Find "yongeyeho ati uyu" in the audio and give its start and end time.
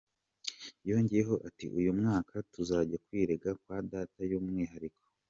0.89-1.91